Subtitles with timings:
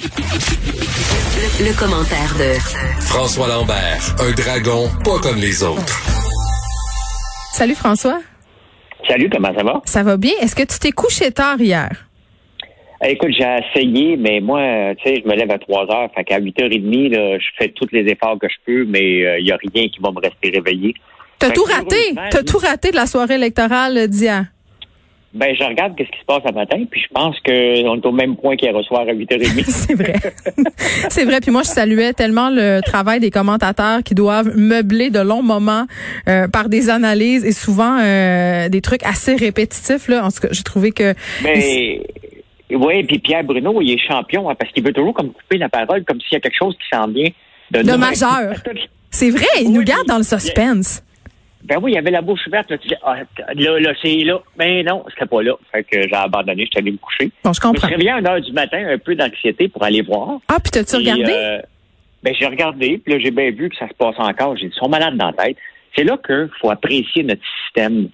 [0.00, 2.58] Le, commentaire de
[3.02, 6.00] François Lambert, un dragon pas comme les autres.
[7.52, 8.20] Salut François.
[9.06, 9.82] Salut, comment ça va?
[9.84, 10.32] Ça va bien?
[10.40, 11.90] Est-ce que tu t'es couché tard hier?
[13.04, 16.08] Eh, écoute, j'ai essayé, mais moi, tu sais, je me lève à 3 heures.
[16.14, 19.42] Fait qu'à 8h30, là, je fais tous les efforts que je peux, mais il euh,
[19.42, 20.94] n'y a rien qui va me rester réveillé.
[21.38, 22.14] T'as tout raté.
[22.30, 24.46] T'as tout raté de la soirée électorale d'hier.
[25.32, 28.10] Ben, je regarde qu'est-ce qui se passe ce matin, puis je pense qu'on est au
[28.10, 29.64] même point qu'hier soir à 8h30.
[29.68, 30.14] C'est vrai.
[31.08, 31.40] C'est vrai.
[31.40, 35.86] Puis moi, je saluais tellement le travail des commentateurs qui doivent meubler de longs moments
[36.28, 40.08] euh, par des analyses et souvent euh, des trucs assez répétitifs.
[40.08, 40.24] Là.
[40.24, 41.14] En tout cas, j'ai trouvé que...
[41.44, 42.02] Mais...
[42.72, 45.68] Oui, puis Pierre Bruno, il est champion hein, parce qu'il veut toujours comme couper la
[45.68, 47.28] parole comme s'il y a quelque chose qui s'en vient
[47.72, 48.54] de, de majeur.
[49.10, 51.02] C'est vrai, il nous garde dans le suspense.
[51.62, 52.70] Ben oui, il y avait la bouche ouverte.
[52.70, 53.16] Là, tu dis, ah,
[53.54, 54.40] là, là c'est là.
[54.58, 55.52] Mais non, c'était pas là.
[55.72, 57.30] Fait que j'ai abandonné, je suis allé me coucher.
[57.44, 57.88] Bon, je comprends.
[57.88, 60.38] Je me suis réveillé à 1 heure du matin, un peu d'anxiété pour aller voir.
[60.48, 61.32] Ah, puis t'as-tu regardé?
[61.32, 61.60] Euh,
[62.22, 64.56] ben, j'ai regardé, puis là, j'ai bien vu que ça se passe encore.
[64.56, 65.56] J'ai dit, ils sont malades dans la tête.
[65.94, 68.08] C'est là qu'il faut apprécier notre système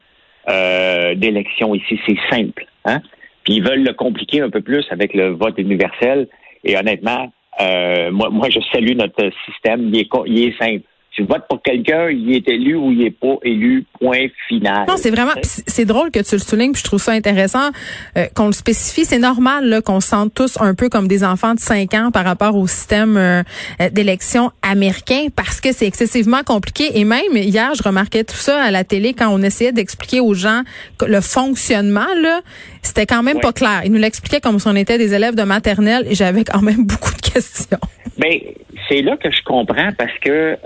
[0.48, 2.00] euh, d'élection ici.
[2.06, 2.66] C'est simple.
[2.84, 3.00] Hein?
[3.44, 6.28] Puis ils veulent le compliquer un peu plus avec le vote universel.
[6.64, 9.88] Et honnêtement, euh, moi, moi, je salue notre système.
[9.92, 10.84] Il est, il est simple
[11.16, 14.84] tu votes pour quelqu'un, il est élu ou il est pas élu, point final.
[14.86, 17.70] Non, c'est vraiment, c'est drôle que tu le soulignes, puis je trouve ça intéressant
[18.18, 19.06] euh, qu'on le spécifie.
[19.06, 22.24] C'est normal qu'on se sente tous un peu comme des enfants de 5 ans par
[22.26, 23.42] rapport au système euh,
[23.80, 26.98] euh, d'élection américain parce que c'est excessivement compliqué.
[26.98, 30.34] Et même hier, je remarquais tout ça à la télé quand on essayait d'expliquer aux
[30.34, 30.62] gens
[31.06, 32.40] le fonctionnement, là,
[32.82, 33.80] c'était quand même pas clair.
[33.86, 36.84] Ils nous l'expliquaient comme si on était des élèves de maternelle et j'avais quand même
[36.86, 37.78] beaucoup de questions.
[38.18, 38.52] Mais ben,
[38.88, 40.56] c'est là que je comprends parce que euh,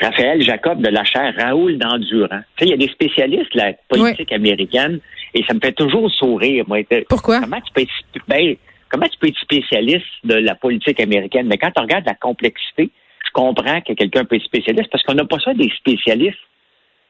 [0.00, 2.40] Raphaël Jacob de la chaire Raoul d'Endurant.
[2.56, 5.00] Tu sais, il y a des spécialistes de la politique américaine
[5.34, 6.64] et ça me fait toujours sourire.
[6.66, 6.78] Moi.
[7.08, 7.40] Pourquoi?
[7.40, 8.56] Comment tu peux être, ben,
[8.88, 11.46] comment tu peux être spécialiste de la politique américaine?
[11.46, 12.90] Mais quand tu regardes la complexité,
[13.26, 16.38] je comprends que quelqu'un peut être spécialiste parce qu'on n'a pas ça des spécialistes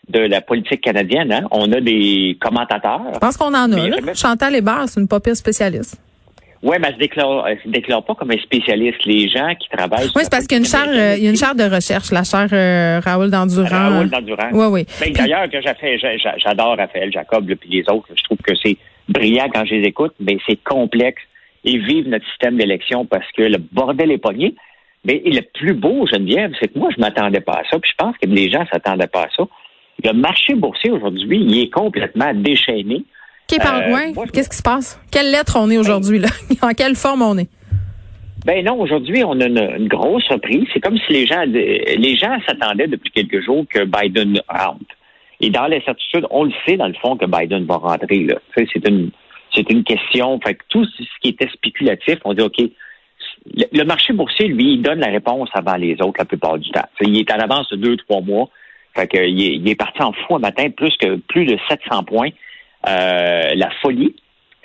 [0.09, 1.33] de la politique canadienne.
[1.33, 1.47] Hein?
[1.53, 3.03] On a des commentateurs.
[3.15, 3.89] Je pense qu'on en a.
[3.89, 4.15] Là.
[4.15, 6.03] Chantal Hébert, c'est une pas pire spécialiste.
[6.63, 9.05] Oui, mais elle se déclare, se déclare pas comme un spécialiste.
[9.07, 10.11] Les gens qui travaillent.
[10.15, 11.65] Oui, c'est parce qu'il y a une chaire, euh, il y a une chaire de
[11.65, 13.91] recherche, la chaire euh, Raoul Dandurand.
[13.91, 14.51] Raoul Dandurand.
[14.53, 14.87] Oui, oui.
[15.01, 18.09] Ben, D'ailleurs, que j'adore Raphaël Jacob et les autres.
[18.15, 18.77] Je trouve que c'est
[19.09, 21.23] brillant quand je les écoute, mais c'est complexe.
[21.65, 24.55] Ils vivent notre système d'élection parce que le bordel est pogné.
[25.07, 27.79] Mais le plus beau, Geneviève, c'est que moi, je m'attendais pas à ça.
[27.79, 29.45] Puis je pense que les gens s'attendaient pas à ça.
[30.05, 33.05] Le marché boursier aujourd'hui, il est complètement déchaîné.
[33.59, 35.01] Euh, Qu'est-ce qui se passe?
[35.11, 36.29] Quelle lettre on est aujourd'hui, là?
[36.63, 37.49] en quelle forme on est?
[38.45, 40.67] Ben non, aujourd'hui, on a une, grosse reprise.
[40.73, 44.95] C'est comme si les gens les gens s'attendaient depuis quelques jours que Biden rentre.
[45.41, 48.25] Et dans l'incertitude, on le sait, dans le fond, que Biden va rentrer.
[48.25, 48.37] Là.
[48.55, 49.11] C'est une
[49.55, 50.39] c'est une question.
[50.41, 52.63] Fait que tout ce qui était spéculatif, on dit OK.
[53.73, 56.87] Le, marché boursier, lui, il donne la réponse avant les autres la plupart du temps.
[57.01, 58.49] il est en avance de deux, trois mois.
[58.95, 61.57] Fait que, il, est, il est parti en fou un matin, plus que plus de
[61.69, 62.31] 700 points.
[62.89, 64.15] Euh, la folie.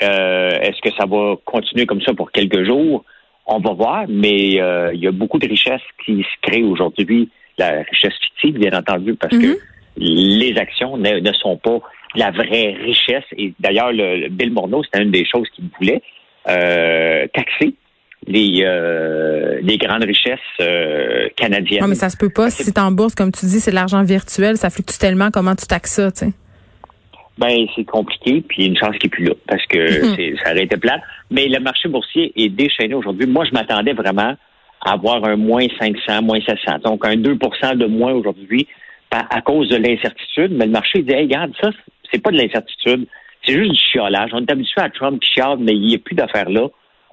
[0.01, 3.03] Euh, est-ce que ça va continuer comme ça pour quelques jours?
[3.45, 7.29] On va voir, mais euh, il y a beaucoup de richesses qui se créent aujourd'hui.
[7.57, 9.57] La richesse fictive, bien entendu, parce que mhm.
[9.97, 11.79] les actions ne, sont pas
[12.15, 13.23] la vraie richesse.
[13.37, 16.01] Et d'ailleurs, le, Bill Morneau, c'était une des choses qu'il voulait,
[16.45, 17.75] taxer
[18.27, 18.65] les,
[19.61, 20.39] les grandes richesses
[21.37, 21.81] canadiennes.
[21.81, 22.49] Non, mais ça se peut pas.
[22.49, 25.29] Si c'est en bourse, comme tu dis, c'est de l'argent virtuel, ça fluctue tellement.
[25.31, 26.33] Comment tu taxes ça, tu sais?
[27.37, 29.77] Ben, c'est compliqué, puis il y a une chance qui est plus là, parce que
[29.77, 30.37] mhm.
[30.43, 31.01] ça aurait été plat.
[31.29, 33.27] Mais le marché boursier est déchaîné aujourd'hui.
[33.27, 34.35] Moi, je m'attendais vraiment
[34.85, 36.79] à avoir un moins 500, moins 700.
[36.83, 38.67] Donc, un 2% de moins aujourd'hui
[39.11, 40.51] à, cause de l'incertitude.
[40.51, 41.69] Mais le marché dit, hey, regarde, ça,
[42.11, 43.07] c'est pas de l'incertitude.
[43.45, 44.31] C'est juste du chiolage.
[44.33, 46.67] On est habitué à Trump qui chiale, mais il n'y a plus d'affaires là.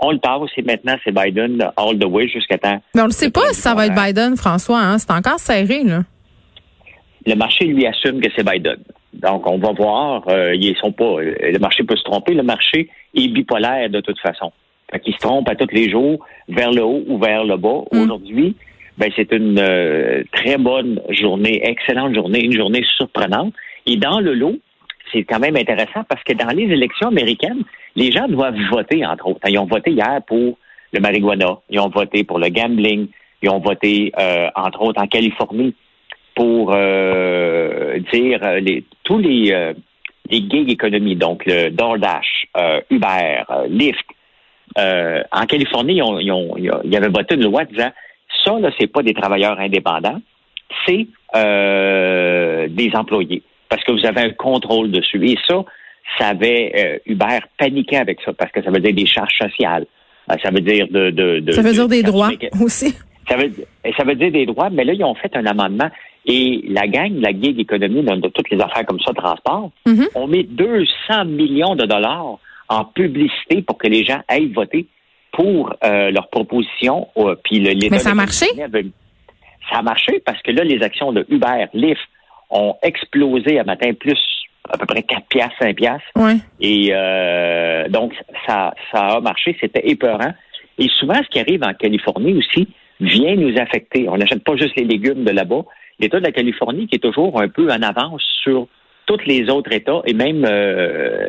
[0.04, 2.82] On le passe et maintenant, c'est Biden all the way jusqu'à temps.
[2.94, 4.80] Mais on ne sait pas si ça va être Biden, François.
[4.80, 4.98] Hein?
[4.98, 6.02] C'est encore serré, là.
[7.24, 8.78] Le marché, lui, assume que c'est Biden.
[9.22, 10.28] Donc, on va voir.
[10.28, 11.04] Euh, ils sont pas.
[11.04, 12.34] Euh, le marché peut se tromper.
[12.34, 14.52] Le marché est bipolaire de toute façon.
[14.90, 17.82] Fait qu'il se trompe à tous les jours, vers le haut ou vers le bas.
[17.92, 18.00] Mm.
[18.00, 18.56] Aujourd'hui,
[18.98, 23.54] ben c'est une euh, très bonne journée, excellente journée, une journée surprenante.
[23.86, 24.58] Et dans le lot,
[25.12, 27.62] c'est quand même intéressant parce que dans les élections américaines,
[27.96, 29.40] les gens doivent voter, entre autres.
[29.48, 30.58] Ils ont voté hier pour
[30.92, 33.06] le marijuana, ils ont voté pour le gambling,
[33.42, 34.12] ils ont voté,
[34.54, 35.74] entre autres, en Californie
[36.34, 39.72] pour euh, dire euh, les, tous les, euh,
[40.30, 44.04] les gig économies, donc le DoorDash, euh, Uber, Lyft.
[44.78, 47.90] en Californie, ils, ont, ils, ont, ils avaient voté une loi disant
[48.44, 50.20] ça, là, c'est pas des travailleurs indépendants,
[50.86, 51.06] c'est
[52.68, 53.42] des employés.
[53.68, 55.24] Parce que vous avez un contrôle dessus.
[55.30, 55.64] Et ça,
[56.18, 59.86] ça avait Uber paniqué avec ça, parce que ça veut dire des charges sociales.
[60.30, 62.30] Euh, ça veut dire de, de, de ça veut dire de- des droits
[62.62, 62.94] aussi.
[63.28, 63.50] ça veut,
[63.96, 65.88] ça veut dire des droits, mais là, ils ont fait un amendement.
[66.26, 70.06] Et la gang, la gig économie, de, de toutes les affaires comme ça, transport, Mhm.
[70.14, 72.38] on met 200 millions de dollars
[72.68, 74.86] en publicité pour que les gens aillent voter
[75.32, 77.08] pour euh, leur proposition.
[77.16, 78.46] euh, puis le, Mais ça a marché?
[79.70, 82.00] Ça a marché parce que là, les actions de Uber, Lyft
[82.50, 84.18] ont explosé à matin plus
[84.70, 86.06] à peu près 4 piastres, 5 piastres.
[86.16, 86.36] Ouais.
[86.60, 88.12] Et euh, donc,
[88.46, 90.32] ça, ça a marché, c'était épeurant.
[90.78, 92.68] Et souvent, ce qui arrive en Californie aussi
[93.00, 94.08] vient nous affecter.
[94.08, 95.62] On n'achète pas juste les légumes de là-bas.
[95.98, 98.66] L'État de la Californie qui est toujours un peu en avance sur
[99.06, 101.26] tous les autres États et même, euh,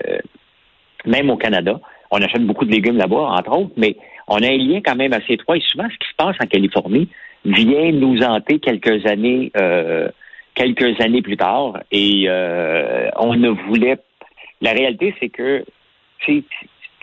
[1.05, 1.79] même au Canada.
[2.11, 3.95] On achète beaucoup de légumes là-bas, entre autres, mais
[4.27, 5.57] on a un lien quand même assez étroit.
[5.57, 7.09] Et souvent, ce qui se passe en Californie
[7.45, 10.09] vient nous hanter quelques années, euh,
[10.55, 11.79] quelques années plus tard.
[11.91, 13.97] Et euh, on ne voulait.
[14.61, 15.65] La réalité, c'est que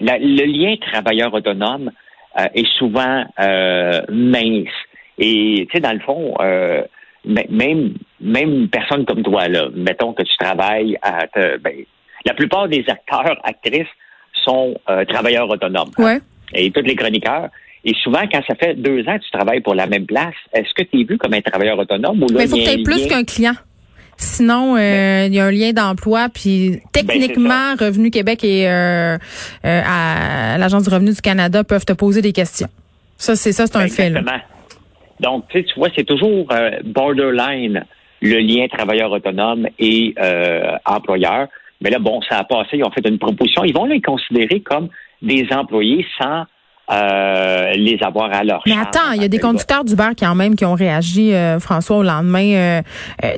[0.00, 1.90] le lien travailleur autonome
[2.38, 4.68] euh, est souvent euh, mince.
[5.18, 6.82] Et tu sais, dans le fond, euh,
[7.24, 11.72] même même une personne comme toi là, mettons que tu travailles à, te- ben,
[12.24, 13.86] la plupart des acteurs actrices
[14.44, 15.90] sont euh, travailleurs autonomes.
[15.98, 16.20] hein, Ouais.
[16.54, 17.48] et tous les chroniqueurs.
[17.84, 20.68] Et souvent, quand ça fait deux ans que tu travailles pour la même place, est-ce
[20.74, 22.68] que tu es vu comme un travailleur autonome ou là, Mais il faut que tu
[22.70, 23.54] aies plus qu'un client.
[24.18, 29.16] Sinon, euh, il y a un lien d'emploi, puis techniquement, Revenu Québec et euh,
[29.64, 32.68] euh, l'Agence du revenu du Canada peuvent te poser des questions.
[33.16, 34.10] Ça, c'est ça, c'est un fait.
[35.20, 37.84] Donc, tu vois, c'est toujours euh, borderline
[38.22, 41.48] le lien travailleur autonome et euh, employeur.
[41.80, 43.64] Mais là, bon, ça a passé, ils ont fait une proposition.
[43.64, 44.88] Ils vont les considérer comme
[45.22, 46.44] des employés sans
[46.92, 48.86] euh, les avoir à leur Mais charge.
[48.88, 52.02] attends, il y a des conducteurs d'Uber quand même qui ont réagi, euh, François, au
[52.02, 52.82] lendemain euh,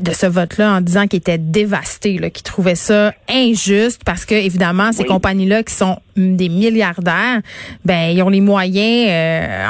[0.00, 4.92] de ce vote-là en disant qu'ils étaient dévastés, qu'ils trouvaient ça injuste parce que, évidemment,
[4.92, 5.08] ces Oui.
[5.08, 7.40] compagnies-là qui sont des milliardaires,
[7.84, 9.10] ben ils ont les moyens,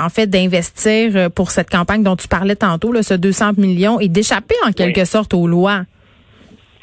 [0.04, 4.08] en fait, d'investir pour cette campagne dont tu parlais tantôt, là, ce 200 millions, et
[4.08, 5.82] d'échapper en quelque sorte aux lois.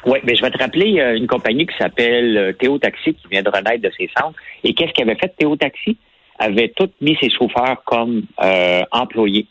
[0.06, 3.50] Oui, mais je vais te rappeler une compagnie qui s'appelle Théo Taxi qui vient de
[3.50, 4.38] renaître de ses centres.
[4.64, 5.98] Et qu'est-ce qu'avait fait Théo Taxi?
[6.42, 9.46] Avait tout mis ses chauffeurs comme euh, employés.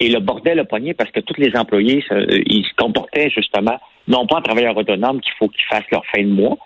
[0.00, 3.78] Et le bordel a pogné parce que tous les employés, euh, ils se comportaient justement,
[4.08, 6.58] non pas en travailleurs autonomes qu'il faut qu'ils fassent leur fin de mois.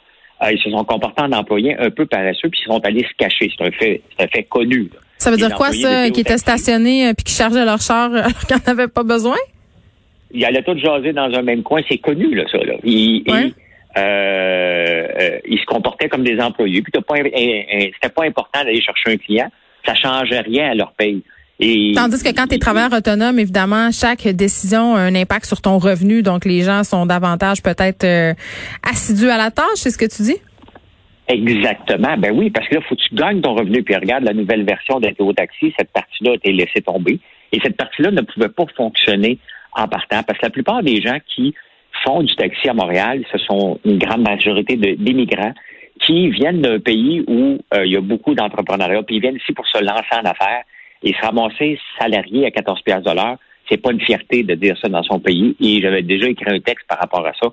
[0.42, 3.14] Euh, ils se sont comportés en employés un peu paresseux, puis ils sont allés se
[3.18, 3.50] cacher.
[3.56, 4.90] C'est un fait, c'est un fait connu.
[4.92, 5.00] là.
[5.18, 8.32] Ça veut Les dire quoi, ça, qui étaient stationnés puis qui chargeaient leur char alors
[8.46, 9.36] qu'ils n'en avaient pas besoin?
[10.32, 11.80] ils allaient tous jaser dans un même coin.
[11.88, 12.58] C'est connu, là, ça.
[12.58, 12.74] Là.
[12.84, 13.46] Ils, Ouais.
[13.46, 13.54] ils,
[13.98, 16.82] euh, ils se comportaient comme des employés.
[16.82, 19.50] Puis pas, c'était pas important d'aller chercher un client.
[19.86, 21.22] Ça changeait rien à leur paye.
[21.58, 25.62] Et, Tandis que quand tu es travailleur autonome, évidemment, chaque décision a un impact sur
[25.62, 26.22] ton revenu.
[26.22, 28.34] Donc, les gens sont davantage peut-être euh,
[28.82, 30.36] assidus à la tâche, c'est ce que tu dis?
[31.28, 32.16] Exactement.
[32.18, 33.82] Ben oui, parce que là, faut que tu gagnes ton revenu.
[33.82, 37.18] Puis regarde la nouvelle version de Théo Taxi, cette partie-là a été laissée tomber.
[37.52, 39.38] Et cette partie-là ne pouvait pas fonctionner
[39.74, 40.22] en partant.
[40.22, 41.54] Parce que la plupart des gens qui
[42.04, 45.54] font du taxi à Montréal, ce sont une grande majorité d'immigrants
[46.00, 49.52] qui viennent d'un pays où euh, il y a beaucoup d'entrepreneuriat, puis ils viennent ici
[49.52, 50.62] pour se lancer en affaires
[51.02, 53.38] et se ramasser salarié à 14 piastres de l'heure.
[53.68, 55.56] C'est pas une fierté de dire ça dans son pays.
[55.60, 57.48] Et j'avais déjà écrit un texte par rapport à ça.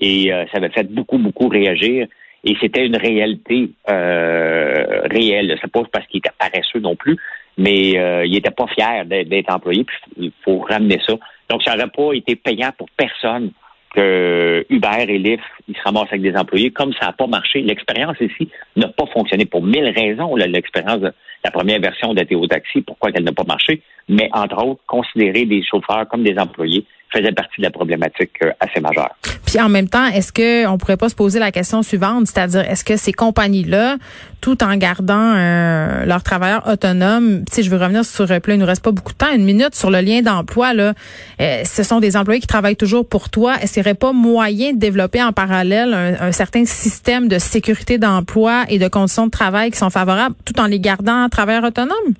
[0.00, 2.06] Et euh, ça avait fait beaucoup, beaucoup réagir.
[2.44, 5.56] Et c'était une réalité euh, réelle.
[5.60, 7.16] C'est pas parce qu'il était paresseux non plus,
[7.58, 9.84] mais euh, il était pas fier d'être employé.
[10.16, 11.14] Il faut ramener ça.
[11.50, 13.50] Donc, ça n'aurait pas été payant pour personne
[13.96, 16.70] Uber et Lyft, ils se ramassent avec des employés.
[16.70, 20.34] Comme ça n'a pas marché, l'expérience ici n'a pas fonctionné pour mille raisons.
[20.36, 21.12] L'expérience de
[21.44, 23.82] la première version de Théo Taxi, pourquoi elle n'a pas marché.
[24.08, 28.50] Mais entre autres, considérer des chauffeurs comme des employés faisait partie de la problématique euh,
[28.60, 29.14] assez majeure.
[29.46, 32.68] Puis en même temps, est-ce que on pourrait pas se poser la question suivante, c'est-à-dire
[32.68, 33.96] est-ce que ces compagnies-là,
[34.40, 38.58] tout en gardant euh, leurs travailleurs autonomes, sais, je veux revenir sur, euh, là, il
[38.58, 40.94] nous reste pas beaucoup de temps, une minute sur le lien d'emploi là,
[41.40, 43.54] euh, ce sont des employés qui travaillent toujours pour toi.
[43.62, 47.38] Est-ce qu'il n'y aurait pas moyen de développer en parallèle un, un certain système de
[47.38, 51.64] sécurité d'emploi et de conditions de travail qui sont favorables, tout en les gardant travailleurs
[51.64, 52.14] autonomes?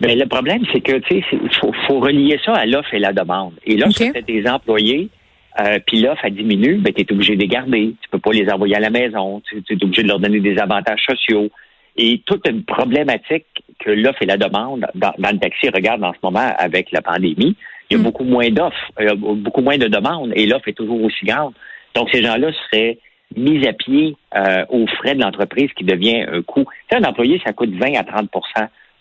[0.00, 3.12] Mais le problème, c'est que tu sais, faut, faut relier ça à l'offre et la
[3.12, 3.52] demande.
[3.64, 3.92] Et là, OK.
[3.92, 5.08] si tu des employés,
[5.60, 7.94] euh, puis l'offre elle diminue, ben, tu es obligé de les garder.
[8.00, 9.42] Tu peux pas les envoyer à la maison.
[9.48, 11.48] Tu, es obligé de leur donner des avantages sociaux.
[11.96, 13.46] Et toute une problématique
[13.78, 17.02] que l'offre et la demande dans, dans le taxi regarde en ce moment avec la
[17.02, 17.56] pandémie.
[17.90, 18.04] Il y a Mm.
[18.04, 21.26] beaucoup moins d'offres, il y a beaucoup moins de demandes et l'offre est toujours aussi
[21.26, 21.52] grande.
[21.94, 22.98] Donc, ces gens-là seraient
[23.36, 26.64] mis à pied euh, aux frais de l'entreprise qui devient un coût.
[26.88, 28.30] Tu sais, un employé, ça coûte 20 à 30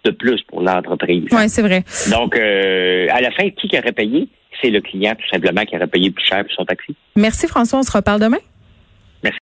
[0.04, 1.26] de plus pour l'entreprise.
[1.32, 1.84] Oui, c'est vrai.
[2.12, 4.28] Donc, euh, à la fin, qui aurait payé?
[4.62, 6.96] C'est le client, tout simplement, qui aurait payé plus cher pour son taxi.
[7.16, 8.40] Merci François, on se reparle demain.